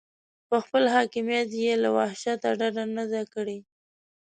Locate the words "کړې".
3.33-3.57